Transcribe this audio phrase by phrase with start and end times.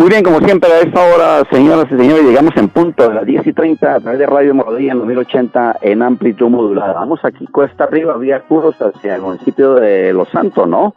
[0.00, 3.26] Muy bien, como siempre, a esta hora, señoras y señores, llegamos en punto de las
[3.26, 6.94] 10 y 30 a través de Radio Melodía en 2080 en amplitud modulada.
[6.94, 10.94] Vamos aquí cuesta arriba, vía Curos, hacia el municipio de Los Santos, ¿no?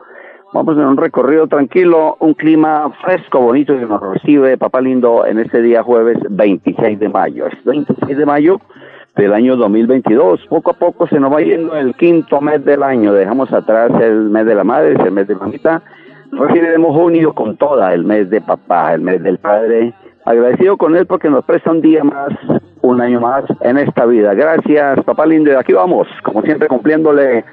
[0.53, 5.37] Vamos en un recorrido tranquilo, un clima fresco, bonito que nos recibe Papá Lindo en
[5.37, 7.47] este día jueves 26 de mayo.
[7.47, 8.61] Es 26 de mayo
[9.17, 10.47] del año 2022.
[10.47, 13.11] Poco a poco se nos va yendo el quinto mes del año.
[13.11, 15.83] Dejamos atrás el mes de la madre, el mes de mamita.
[16.37, 19.93] Recibiremos junio con toda, el mes de papá, el mes del padre.
[20.25, 22.29] Agradecido con él porque nos presta un día más,
[22.81, 24.33] un año más en esta vida.
[24.33, 25.51] Gracias, papá lindo.
[25.51, 27.43] Y aquí vamos, como siempre, cumpliéndole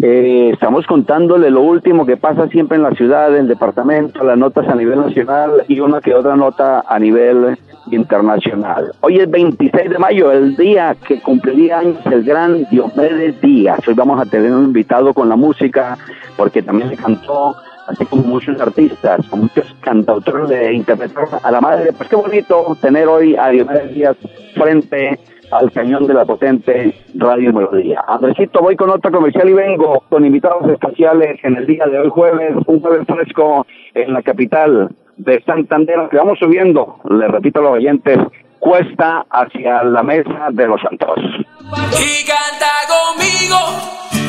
[0.00, 4.38] Eh, estamos contándole lo último que pasa siempre en la ciudad, en el departamento, las
[4.38, 7.58] notas a nivel nacional y una que otra nota a nivel
[7.90, 8.92] internacional.
[9.00, 13.86] Hoy es 26 de mayo, el día que cumpliría años el gran Diomedes Díaz.
[13.86, 15.98] Hoy vamos a tener un invitado con la música
[16.36, 17.54] porque también le cantó
[17.86, 21.92] así como muchos artistas, muchos cantautores de interpretar a la madre.
[21.92, 24.16] Pues qué bonito tener hoy a Diomedes Díaz
[24.54, 25.18] frente
[25.52, 28.02] al cañón de la potente Radio Melodía.
[28.08, 32.08] Andresito, voy con otra comercial y vengo con invitados especiales en el día de hoy
[32.08, 37.72] jueves, un jueves fresco en la capital de Santander, vamos subiendo, le repito a los
[37.72, 38.18] oyentes,
[38.62, 41.18] cuesta hacia la mesa de los santos.
[41.58, 43.58] Y canta conmigo,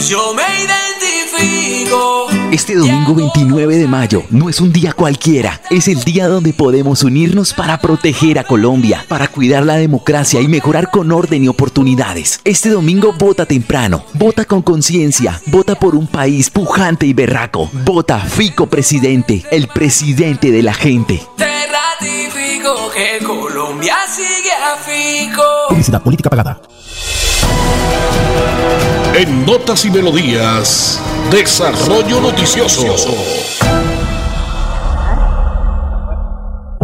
[0.09, 2.27] yo me identifico.
[2.51, 7.03] Este domingo 29 de mayo no es un día cualquiera, es el día donde podemos
[7.03, 12.41] unirnos para proteger a Colombia, para cuidar la democracia y mejorar con orden y oportunidades.
[12.43, 18.17] Este domingo vota temprano, vota con conciencia, vota por un país pujante y berraco, vota
[18.19, 21.21] Fico presidente, el presidente de la gente.
[21.37, 22.42] Te ratifico
[22.93, 25.43] que Colombia sigue a Fico.
[25.69, 26.59] Publicidad política pagada.
[29.15, 30.99] En Notas y Melodías,
[31.31, 32.95] Desarrollo Noticioso.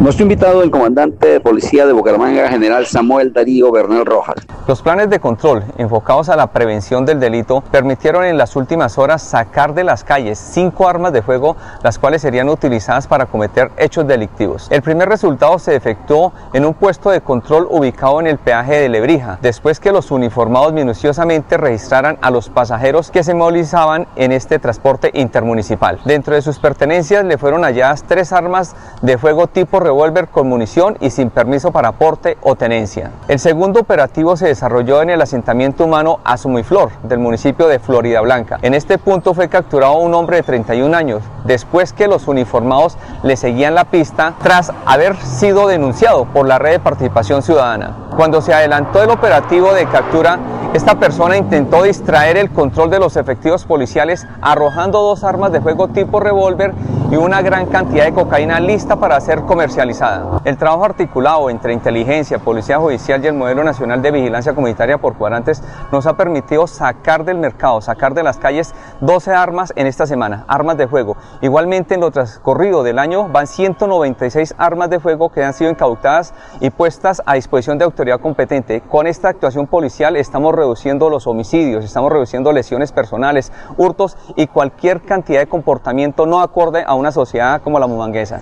[0.09, 4.37] Nuestro invitado, el comandante de policía de Bucaramanga, general Samuel Darío Bernal Rojas.
[4.67, 9.21] Los planes de control enfocados a la prevención del delito permitieron en las últimas horas
[9.21, 14.07] sacar de las calles cinco armas de fuego, las cuales serían utilizadas para cometer hechos
[14.07, 14.67] delictivos.
[14.71, 18.89] El primer resultado se efectuó en un puesto de control ubicado en el peaje de
[18.89, 24.57] Lebrija, después que los uniformados minuciosamente registraran a los pasajeros que se movilizaban en este
[24.57, 25.99] transporte intermunicipal.
[26.03, 29.98] Dentro de sus pertenencias le fueron halladas tres armas de fuego tipo revólver
[30.31, 33.11] con munición y sin permiso para aporte o tenencia.
[33.27, 38.59] El segundo operativo se desarrolló en el asentamiento humano Azumiflor del municipio de Florida Blanca.
[38.61, 43.35] En este punto fue capturado un hombre de 31 años después que los uniformados le
[43.35, 48.07] seguían la pista tras haber sido denunciado por la red de participación ciudadana.
[48.15, 50.39] Cuando se adelantó el operativo de captura,
[50.73, 55.89] esta persona intentó distraer el control de los efectivos policiales arrojando dos armas de fuego
[55.89, 56.73] tipo revólver
[57.11, 60.41] y una gran cantidad de cocaína lista para ser comercializada.
[60.45, 65.15] El trabajo articulado entre inteligencia, policía judicial y el modelo nacional de vigilancia comunitaria por
[65.15, 70.05] cuadrantes nos ha permitido sacar del mercado, sacar de las calles 12 armas en esta
[70.05, 71.17] semana, armas de fuego.
[71.41, 76.35] Igualmente en lo transcurrido del año van 196 armas de fuego que han sido incautadas
[76.59, 78.81] y puestas a disposición de autoridad competente.
[78.81, 85.01] Con esta actuación policial estamos reduciendo los homicidios, estamos reduciendo lesiones personales, hurtos y cualquier
[85.01, 88.41] cantidad de comportamiento no acorde a una sociedad como la mumanguesa.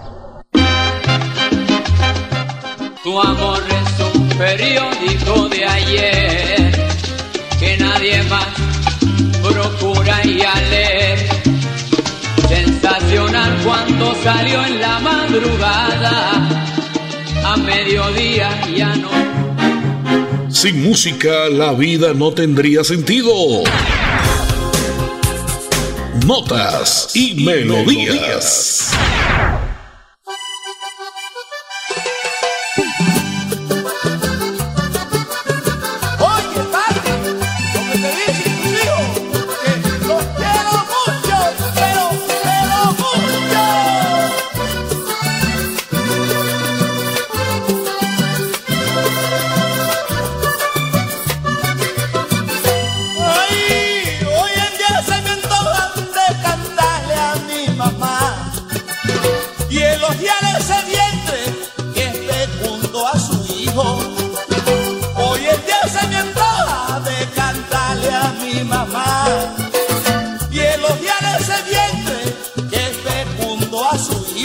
[3.03, 6.71] Tu amor es un periódico de ayer
[7.59, 8.47] que nadie más
[9.41, 11.19] procura y a leer.
[12.47, 16.49] Sensacional cuando salió en la madrugada,
[17.45, 19.09] a mediodía ya no.
[20.49, 23.31] Sin música la vida no tendría sentido.
[26.25, 28.91] Notas y, melodías.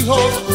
[0.04, 0.51] hope.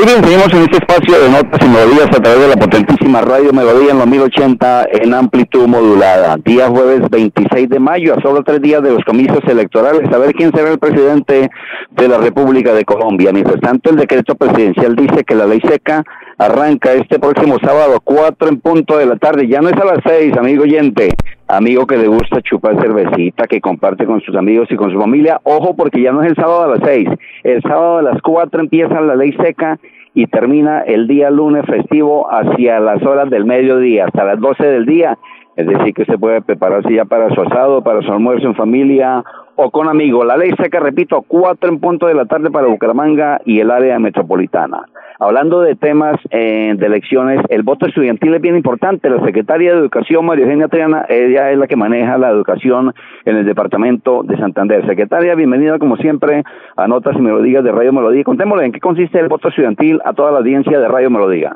[0.00, 3.20] Muy bien, seguimos en este espacio de notas y melodías a través de la potentísima
[3.20, 6.38] radio Melodía en los 1080 en amplitud modulada.
[6.42, 10.32] Día jueves 26 de mayo, a solo tres días de los comicios electorales, a ver
[10.32, 11.50] quién será el presidente
[11.90, 13.30] de la República de Colombia.
[13.30, 16.02] Mientras tanto, el decreto presidencial dice que la ley seca
[16.38, 19.48] arranca este próximo sábado, 4 en punto de la tarde.
[19.48, 21.10] Ya no es a las 6, amigo oyente.
[21.52, 25.40] Amigo que le gusta chupar cervecita, que comparte con sus amigos y con su familia.
[25.42, 27.08] Ojo, porque ya no es el sábado a las 6.
[27.42, 29.76] El sábado a las 4 empieza la ley seca
[30.14, 34.86] y termina el día lunes festivo hacia las horas del mediodía, hasta las 12 del
[34.86, 35.18] día.
[35.56, 39.24] Es decir, que se puede prepararse ya para su asado, para su almuerzo en familia
[39.56, 40.24] o con amigos.
[40.24, 43.98] La ley seca, repito, 4 en punto de la tarde para Bucaramanga y el área
[43.98, 44.86] metropolitana.
[45.22, 49.10] Hablando de temas eh, de elecciones, el voto estudiantil es bien importante.
[49.10, 52.94] La secretaria de Educación, María Eugenia Triana, ella es la que maneja la educación
[53.26, 54.86] en el departamento de Santander.
[54.86, 56.42] Secretaria, bienvenida como siempre
[56.74, 58.24] a Notas y Melodías de Radio Melodía.
[58.24, 61.52] Contémosle en qué consiste el voto estudiantil a toda la audiencia de Radio Melodía.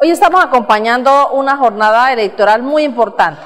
[0.00, 3.42] Hoy estamos acompañando una jornada electoral muy importante,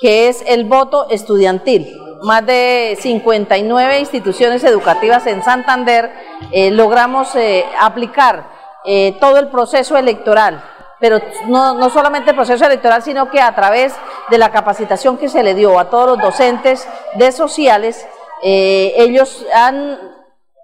[0.00, 1.86] que es el voto estudiantil
[2.22, 6.10] más de 59 instituciones educativas en Santander
[6.52, 8.49] eh, logramos eh, aplicar
[8.84, 10.62] eh, todo el proceso electoral,
[10.98, 13.94] pero no, no, solamente el proceso electoral, sino que a través
[14.30, 18.06] de la capacitación que se le dio a todos los docentes de sociales,
[18.42, 19.98] eh, ellos han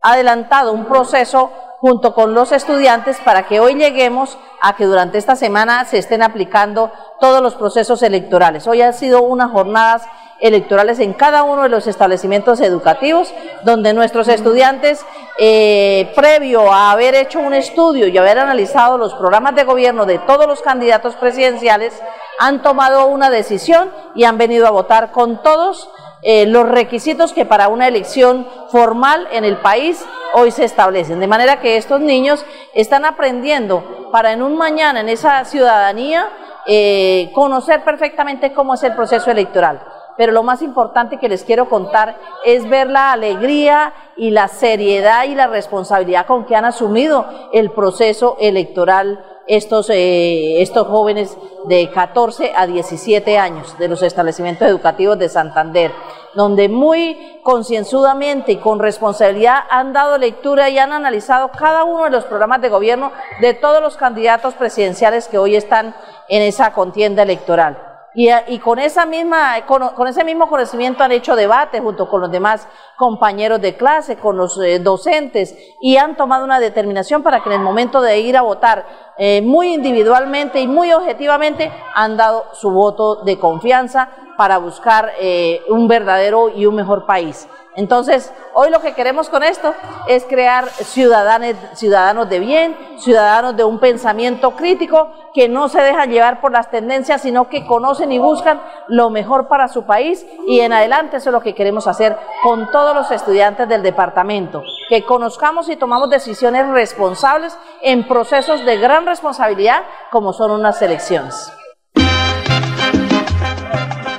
[0.03, 5.37] adelantado un proceso junto con los estudiantes para que hoy lleguemos a que durante esta
[5.37, 6.91] semana se estén aplicando
[7.21, 8.67] todos los procesos electorales.
[8.67, 10.03] Hoy han sido unas jornadas
[10.41, 13.33] electorales en cada uno de los establecimientos educativos,
[13.65, 15.05] donde nuestros estudiantes,
[15.39, 20.19] eh, previo a haber hecho un estudio y haber analizado los programas de gobierno de
[20.19, 22.01] todos los candidatos presidenciales,
[22.39, 25.89] han tomado una decisión y han venido a votar con todos
[26.23, 31.21] eh, los requisitos que para una elección formal en el país hoy se establecen.
[31.21, 32.45] De manera que estos niños
[32.75, 36.29] están aprendiendo para en un mañana, en esa ciudadanía,
[36.67, 39.81] eh, conocer perfectamente cómo es el proceso electoral
[40.17, 45.25] pero lo más importante que les quiero contar es ver la alegría y la seriedad
[45.25, 51.91] y la responsabilidad con que han asumido el proceso electoral estos, eh, estos jóvenes de
[51.91, 55.93] 14 a 17 años de los establecimientos educativos de Santander,
[56.35, 62.11] donde muy concienzudamente y con responsabilidad han dado lectura y han analizado cada uno de
[62.11, 65.95] los programas de gobierno de todos los candidatos presidenciales que hoy están
[66.29, 67.86] en esa contienda electoral.
[68.19, 72.67] Y, con, esa misma, con, ese mismo conocimiento han hecho debate junto con los demás
[72.97, 77.57] compañeros de clase, con los eh, docentes, y han tomado una determinación para que en
[77.57, 78.87] el momento de ir a votar
[79.19, 84.09] eh, muy individualmente y muy objetivamente han dado su voto de confianza
[84.39, 87.47] para buscar eh, un verdadero y un mejor país.
[87.77, 89.75] Entonces, hoy lo que queremos con esto
[90.09, 96.11] es crear ciudadanos, ciudadanos de bien, ciudadanos de un pensamiento crítico, que no se dejan
[96.11, 100.61] llevar por las tendencias, sino que conocen y buscan lo mejor para su país y
[100.61, 105.05] en adelante eso es lo que queremos hacer con todos los estudiantes del departamento, que
[105.05, 111.53] conozcamos y tomamos decisiones responsables en procesos de gran responsabilidad como son unas elecciones.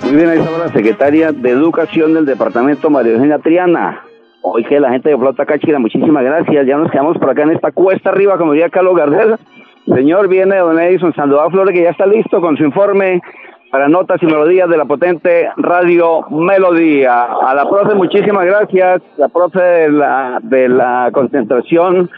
[0.08, 4.04] Muy bien, ahí está la secretaria de Educación del departamento, María Eugenia Triana.
[4.42, 6.66] Hoy que la gente de Flota Cáchira, muchísimas gracias.
[6.66, 9.36] Ya nos quedamos por acá en esta cuesta arriba, como diría Carlos Gardel.
[9.86, 13.22] Señor, viene don Edison Sandoval Flores, que ya está listo con su informe
[13.70, 17.24] para notas y melodías de la potente Radio Melodía.
[17.24, 19.02] A la profe, muchísimas gracias.
[19.18, 22.10] La profe de la, de la concentración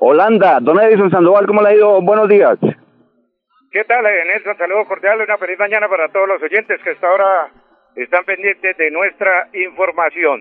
[0.00, 0.60] Holanda.
[0.60, 2.02] Don Edison Sandoval, ¿cómo le ha ido?
[2.02, 2.58] Buenos días.
[3.78, 4.58] ¿Qué tal, eh, Nelson?
[4.58, 7.48] Saludos cordiales, una feliz mañana para todos los oyentes que hasta ahora
[7.94, 10.40] están pendientes de nuestra información.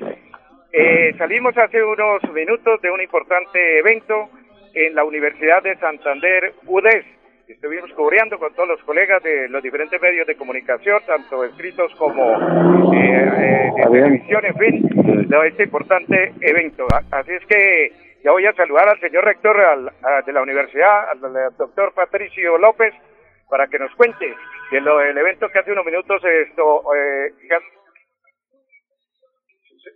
[0.74, 4.28] Eh, salimos hace unos minutos de un importante evento
[4.74, 7.06] en la Universidad de Santander, UDES.
[7.48, 12.92] Estuvimos cubriendo con todos los colegas de los diferentes medios de comunicación, tanto escritos como
[12.92, 16.88] eh, de televisión, en fin, de este importante evento.
[17.12, 17.92] Así es que
[18.24, 21.94] ya voy a saludar al señor rector al, a, de la universidad, al, al doctor
[21.94, 22.96] Patricio López,
[23.50, 24.36] para que nos cuente
[24.72, 27.34] de lo del evento que hace unos minutos esto eh,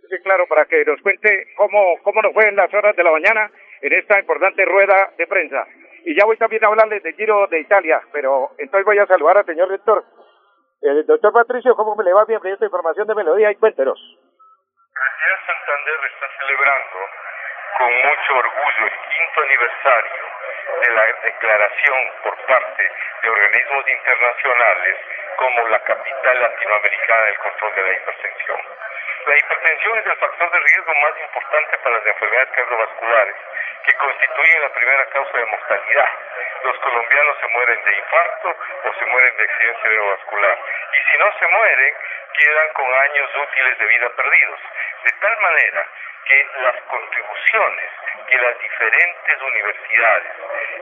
[0.08, 3.12] sí, claro para que nos cuente cómo cómo nos fue en las horas de la
[3.12, 5.66] mañana en esta importante rueda de prensa.
[6.04, 9.38] Y ya voy también a hablarles del Giro de Italia pero entonces voy a saludar
[9.38, 10.04] al señor rector
[10.82, 11.76] el doctor Patricio.
[11.76, 13.98] Cómo me le va bienvenido esta información de Melodía y cuéntenos.
[15.46, 16.98] Santander está celebrando
[17.78, 20.31] con mucho orgullo el quinto aniversario
[20.80, 22.90] de la declaración por parte
[23.22, 24.96] de organismos internacionales
[25.36, 28.60] como la capital latinoamericana del control de la hipertensión.
[29.26, 33.36] La hipertensión es el factor de riesgo más importante para las enfermedades cardiovasculares,
[33.84, 36.10] que constituyen la primera causa de mortalidad.
[36.64, 40.58] Los colombianos se mueren de infarto o se mueren de accidente cerebrovascular.
[40.92, 41.94] Y si no se mueren,
[42.34, 44.60] quedan con años útiles de vida perdidos.
[45.04, 45.86] De tal manera
[46.24, 47.90] que las contribuciones
[48.28, 50.32] que las diferentes universidades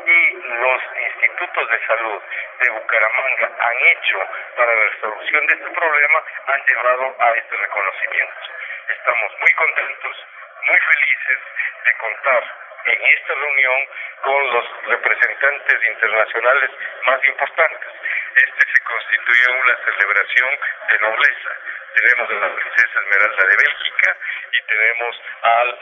[0.07, 2.23] y los institutos de salud
[2.61, 4.19] de Bucaramanga han hecho
[4.57, 8.41] para la resolución de este problema han llevado a este reconocimiento.
[8.89, 10.27] Estamos muy contentos,
[10.69, 11.39] muy felices
[11.85, 13.89] de contar en esta reunión
[14.23, 16.71] con los representantes internacionales
[17.07, 17.89] más importantes.
[18.37, 20.51] Este se constituye una celebración
[20.89, 21.51] de nobleza.
[21.95, 24.17] Tenemos a la princesa Esmeralda de Bélgica
[24.53, 25.79] y tenemos al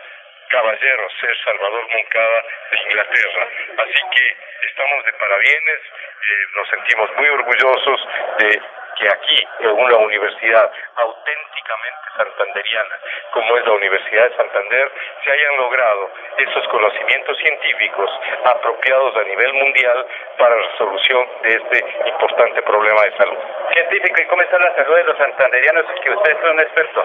[0.49, 3.49] caballero ser Salvador Moncada de Inglaterra.
[3.79, 4.37] Así que
[4.67, 8.63] estamos de parabienes, eh, nos sentimos muy orgullosos de
[8.99, 12.95] que aquí, en una universidad auténticamente santanderiana,
[13.33, 14.93] como es la Universidad de Santander,
[15.25, 18.11] se hayan logrado esos conocimientos científicos
[18.45, 23.39] apropiados a nivel mundial para la resolución de este importante problema de salud.
[23.73, 27.05] Científico, ¿y cómo está la salud de los santanderianos que ustedes son expertos?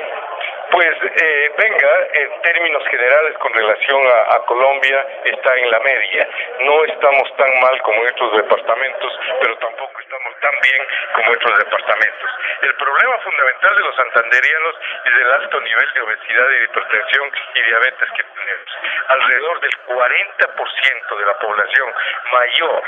[0.71, 6.27] Pues eh, venga, en términos generales con relación a, a, Colombia está en la media.
[6.61, 9.92] No estamos tan mal como en otros departamentos, pero tampoco
[10.43, 12.29] tan bien como otros departamentos.
[12.61, 17.31] El problema fundamental de los santanderianos es el alto nivel de obesidad y de hipertensión
[17.55, 18.69] y diabetes que tenemos.
[19.07, 21.93] Alrededor del 40% de la población
[22.31, 22.83] mayor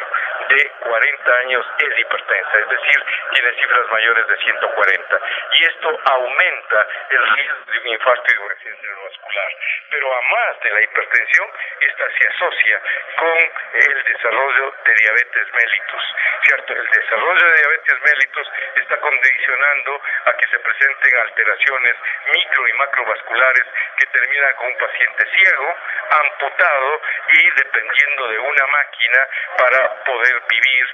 [0.50, 5.20] de 40 años es hipertensa, es decir, tiene cifras mayores de 140.
[5.54, 9.52] Y esto aumenta el riesgo de un infarto y de un accidente cerebrovascular.
[9.90, 11.48] Pero a más de la hipertensión,
[11.80, 12.82] esta se asocia
[13.18, 13.38] con
[13.74, 16.16] el desarrollo de diabetes mellitus.
[16.44, 16.74] ¿Cierto?
[16.74, 21.96] El desarrollo de diabetes mellitus está condicionando a que se presenten alteraciones
[22.32, 23.66] micro y macrovasculares
[23.98, 25.76] que terminan con un paciente ciego,
[26.10, 30.86] amputado y dependiendo de una máquina para poder vivir,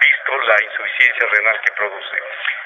[0.00, 2.16] visto la insuficiencia renal que produce.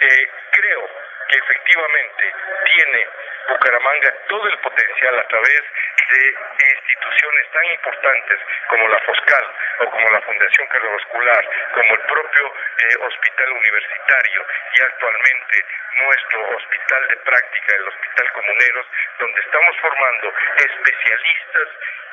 [0.00, 2.24] Eh, creo que efectivamente
[2.64, 3.08] tiene
[3.48, 5.62] Bucaramanga todo el potencial a través
[6.10, 9.46] de instituciones tan importantes como la Foscal
[9.80, 15.66] o como la Fundación Cardiovascular, como el propio eh, hospital universitario y actualmente
[16.04, 18.86] nuestro hospital de práctica, el Hospital Comuneros,
[19.18, 21.68] donde estamos formando especialistas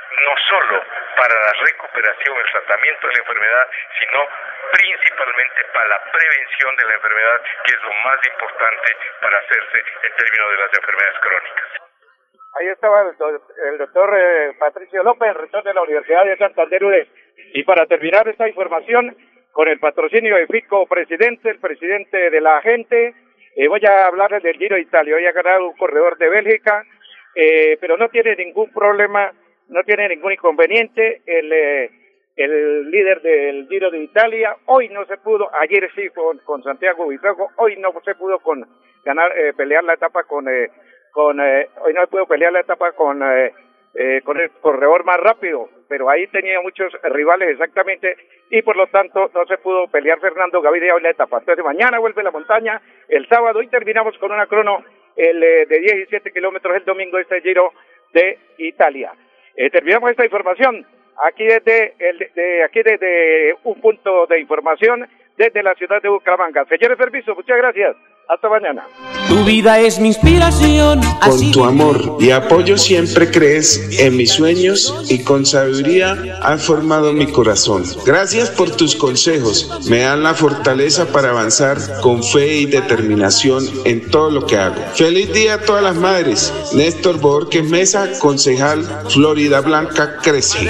[0.10, 0.84] no solo
[1.16, 3.66] para la recuperación, el tratamiento de la enfermedad,
[4.00, 4.20] sino
[4.72, 8.90] principalmente para la prevención de la enfermedad, que es lo más importante
[9.22, 11.70] para hacerse en términos de las enfermedades crónicas.
[12.60, 16.84] Ahí estaba el, do el doctor eh, Patricio López, rector de la Universidad de Santander
[16.84, 17.08] UDES.
[17.54, 19.16] Y para terminar esta información,
[19.52, 23.14] con el patrocinio de Fico Presidente, el presidente de la gente,
[23.56, 25.16] eh, voy a hablarles del Giro de Italia.
[25.16, 26.84] Hoy ha ganado un corredor de Bélgica,
[27.36, 29.32] eh, pero no tiene ningún problema
[29.70, 31.92] no tiene ningún inconveniente el, eh,
[32.40, 34.56] el líder del Giro de Italia.
[34.66, 38.66] Hoy no se pudo, ayer sí con, con Santiago Buitrago, hoy no se pudo con
[39.04, 40.70] ganar, eh, pelear la etapa con, eh,
[41.12, 45.70] con eh, hoy no pudo pelear la etapa con, eh, con el corredor más rápido,
[45.90, 48.16] pero ahí tenía muchos rivales exactamente
[48.50, 51.40] y por lo tanto no se pudo pelear Fernando Gaviria hoy la etapa.
[51.40, 54.82] Entonces mañana vuelve la montaña, el sábado y terminamos con una crono
[55.18, 57.74] el, de 17 kilómetros el domingo este Giro
[58.14, 59.12] de Italia.
[59.62, 60.86] Eh, terminamos esta información
[61.28, 66.64] aquí desde, el, de, aquí desde un punto de información desde la ciudad de Bucaramanga.
[66.70, 67.98] Señores Servicio, muchas gracias.
[68.30, 68.86] Hasta mañana.
[69.28, 71.02] Tu vida es mi inspiración.
[71.26, 77.12] Con tu amor y apoyo siempre crees en mis sueños y con sabiduría has formado
[77.12, 77.84] mi corazón.
[78.06, 79.90] Gracias por tus consejos.
[79.90, 84.80] Me dan la fortaleza para avanzar con fe y determinación en todo lo que hago.
[84.94, 86.54] Feliz día a todas las madres.
[86.76, 90.70] Néstor Borges Mesa, concejal Florida Blanca Crece.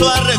[0.00, 0.31] A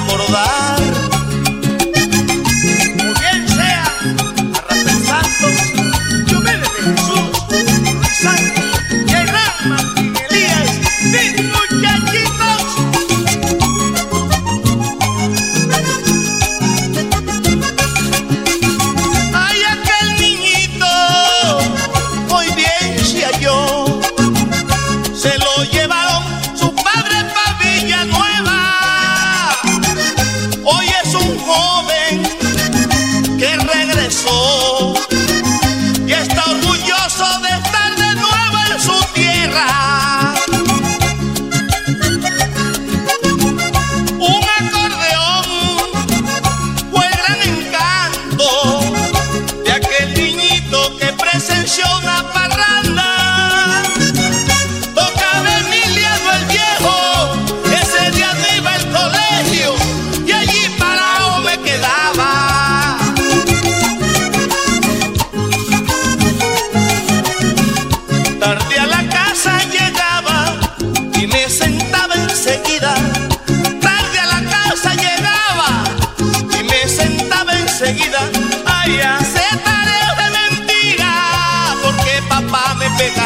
[34.04, 35.23] regreso.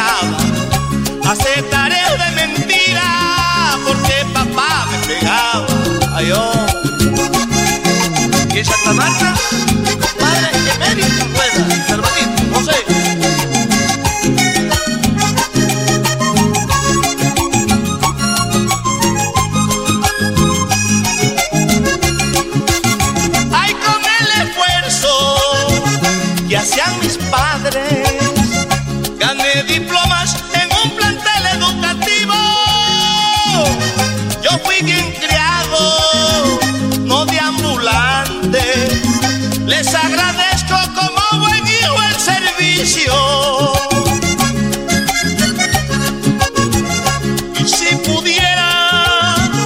[0.08, 1.62] pegaba, hace
[2.18, 5.66] de mentira, porque papá me pegaba,
[6.14, 6.66] ay oh.
[8.54, 9.34] Y en Santa Marta,
[10.18, 11.17] padre de Mérida.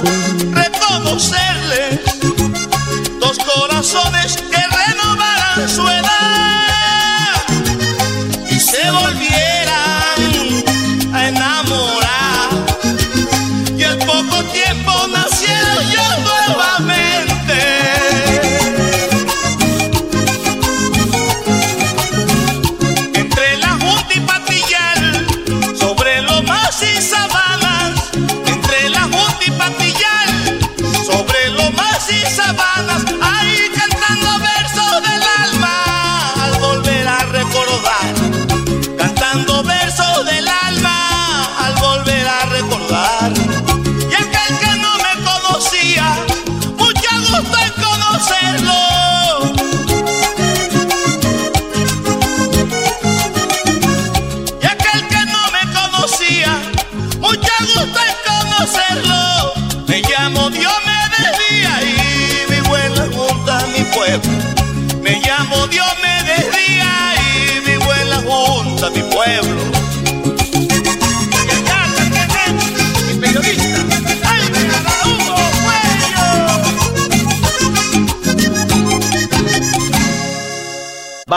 [0.03, 2.12] Enamorar.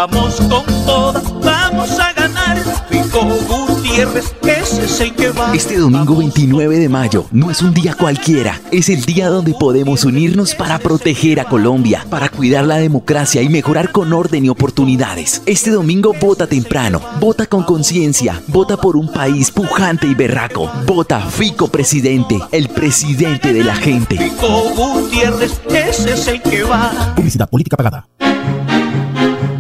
[0.09, 2.59] Vamos con todas, vamos a ganar.
[2.89, 5.53] Fico Gutiérrez, ese es el que va.
[5.53, 10.05] Este domingo 29 de mayo no es un día cualquiera, es el día donde podemos
[10.05, 15.43] unirnos para proteger a Colombia, para cuidar la democracia y mejorar con orden y oportunidades.
[15.45, 20.71] Este domingo vota temprano, vota con conciencia, vota por un país pujante y berraco.
[20.87, 24.17] Vota Fico presidente, el presidente de la gente.
[24.19, 27.15] Fico Gutiérrez, ese es el que va.
[27.17, 28.07] Publicidad política pagada.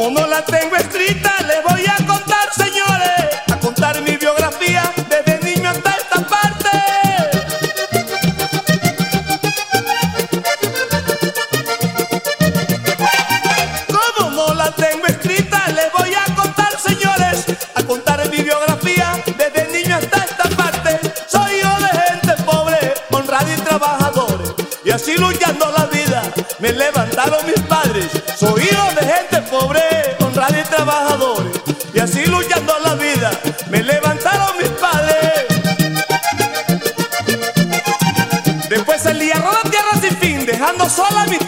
[0.00, 4.16] Como no la tengo escrita, les voy a contar, señores, a contar mi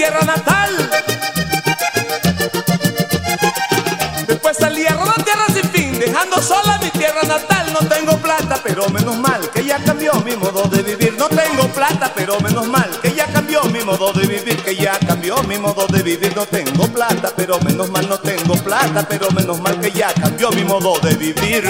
[0.03, 0.91] tierra natal.
[4.27, 7.73] Después salí a rodar tierra sin fin, dejando sola mi tierra natal.
[7.73, 11.15] No tengo plata, pero menos mal que ya cambió mi modo de vivir.
[11.17, 14.57] No tengo plata, pero menos mal que ya cambió mi modo de vivir.
[14.65, 16.35] Que ya cambió mi modo de vivir.
[16.35, 20.51] No tengo plata, pero menos mal no tengo plata, pero menos mal que ya cambió
[20.51, 21.63] mi modo de vivir.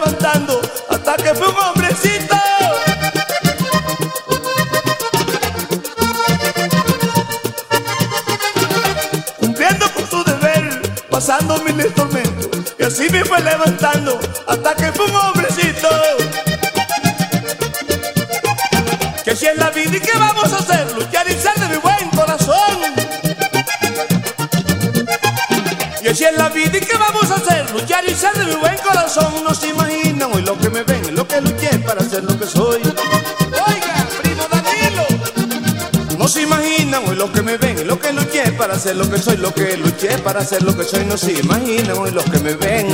[0.00, 2.36] Levantando hasta que fue un hombrecito.
[9.38, 15.04] cumpliendo con su deber, pasando miles tormentos, y así me fue levantando hasta que fue
[15.06, 15.88] un hombrecito.
[19.24, 21.76] Que si es la vida y qué vamos a hacer, luchar y ser de mi
[21.76, 23.10] buen corazón.
[26.02, 28.54] Y así es la vida y qué vamos a hacer, luchar y ser de mi
[28.54, 29.44] buen corazón.
[29.44, 29.79] No se imaginan hoy
[30.50, 32.82] lo que me ven, lo que luché para ser lo que soy.
[32.82, 35.06] Oiga, primo Danilo.
[36.18, 39.18] No se imaginan hoy lo que me ven, lo que luché para ser lo que
[39.18, 41.04] soy, lo que luché para ser lo que soy.
[41.04, 42.88] No se imaginan hoy los que me ven.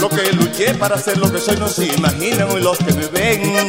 [0.00, 3.06] Lo que luché para ser lo que soy, no se imaginan hoy los que me
[3.06, 3.68] ven.